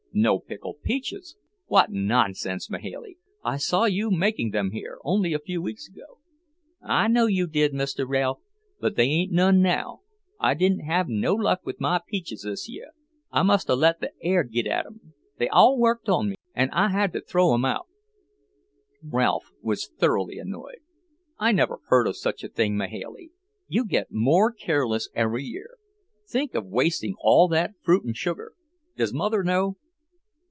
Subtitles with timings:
[0.13, 1.37] "No pickled peaches?
[1.67, 3.17] What nonsense, Mahailey!
[3.45, 6.17] I saw you making them here, only a few weeks ago."
[6.83, 8.05] "I know you did, Mr.
[8.05, 8.41] Ralph,
[8.81, 10.01] but they ain't none now.
[10.37, 12.89] I didn't have no luck with my peaches this year.
[13.31, 15.13] I must 'a' let the air git at 'em.
[15.37, 17.87] They all worked on me, an' I had to throw 'em out."
[19.01, 20.79] Ralph was thoroughly annoyed.
[21.39, 23.31] "I never heard of such a thing, Mahailey!
[23.69, 25.77] You get more careless every year.
[26.27, 28.51] Think of wasting all that fruit and sugar!
[28.97, 29.77] Does mother know?"